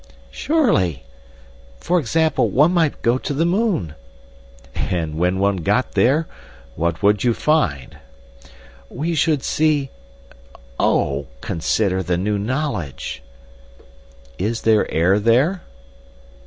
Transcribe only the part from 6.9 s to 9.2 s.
would you find?" "We